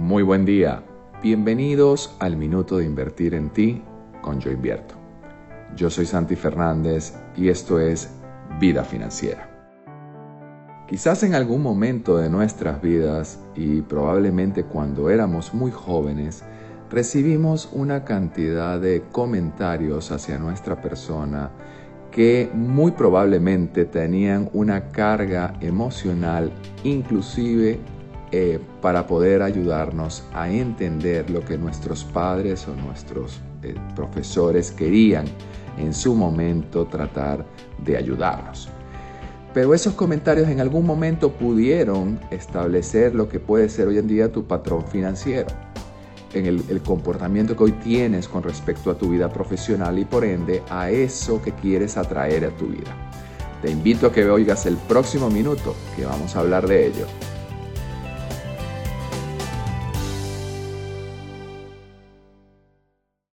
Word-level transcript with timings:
Muy 0.00 0.22
buen 0.22 0.46
día. 0.46 0.82
Bienvenidos 1.22 2.16
al 2.20 2.34
Minuto 2.34 2.78
de 2.78 2.86
Invertir 2.86 3.34
en 3.34 3.50
Ti 3.50 3.82
con 4.22 4.40
Yo 4.40 4.50
Invierto. 4.50 4.94
Yo 5.76 5.90
soy 5.90 6.06
Santi 6.06 6.36
Fernández 6.36 7.12
y 7.36 7.50
esto 7.50 7.78
es 7.78 8.10
Vida 8.58 8.82
Financiera. 8.82 9.46
Quizás 10.88 11.22
en 11.22 11.34
algún 11.34 11.62
momento 11.62 12.16
de 12.16 12.30
nuestras 12.30 12.80
vidas 12.80 13.40
y 13.54 13.82
probablemente 13.82 14.64
cuando 14.64 15.10
éramos 15.10 15.52
muy 15.52 15.70
jóvenes, 15.70 16.44
recibimos 16.90 17.68
una 17.70 18.02
cantidad 18.02 18.80
de 18.80 19.02
comentarios 19.12 20.10
hacia 20.12 20.38
nuestra 20.38 20.80
persona 20.80 21.50
que 22.10 22.50
muy 22.54 22.92
probablemente 22.92 23.84
tenían 23.84 24.48
una 24.54 24.88
carga 24.88 25.52
emocional 25.60 26.50
inclusive 26.84 27.78
eh, 28.32 28.60
para 28.80 29.06
poder 29.06 29.42
ayudarnos 29.42 30.24
a 30.32 30.50
entender 30.50 31.30
lo 31.30 31.44
que 31.44 31.58
nuestros 31.58 32.04
padres 32.04 32.66
o 32.68 32.74
nuestros 32.74 33.40
eh, 33.62 33.74
profesores 33.94 34.70
querían 34.70 35.26
en 35.78 35.92
su 35.92 36.14
momento 36.14 36.86
tratar 36.86 37.44
de 37.84 37.96
ayudarnos. 37.96 38.68
Pero 39.52 39.74
esos 39.74 39.94
comentarios 39.94 40.48
en 40.48 40.60
algún 40.60 40.86
momento 40.86 41.32
pudieron 41.32 42.20
establecer 42.30 43.14
lo 43.14 43.28
que 43.28 43.40
puede 43.40 43.68
ser 43.68 43.88
hoy 43.88 43.98
en 43.98 44.06
día 44.06 44.30
tu 44.30 44.44
patrón 44.44 44.86
financiero 44.86 45.48
en 46.34 46.46
el, 46.46 46.82
comportamiento 46.82 47.56
que 47.56 47.64
hoy 47.64 47.72
tienes 47.72 48.28
con 48.28 48.42
respecto 48.42 48.90
a 48.90 48.94
tu 48.94 49.10
vida 49.10 49.28
profesional 49.28 49.98
y 49.98 50.04
por 50.04 50.24
ende 50.24 50.62
a 50.70 50.90
eso 50.90 51.42
que 51.42 51.52
quieres 51.52 51.96
atraer 51.96 52.44
a 52.44 52.50
tu 52.50 52.66
vida. 52.66 52.94
Te 53.62 53.70
invito 53.70 54.06
a 54.06 54.12
que 54.12 54.28
oigas 54.28 54.66
el 54.66 54.76
próximo 54.76 55.28
minuto 55.28 55.74
que 55.96 56.04
vamos 56.04 56.36
a 56.36 56.40
hablar 56.40 56.66
de 56.66 56.86
ello. 56.86 57.06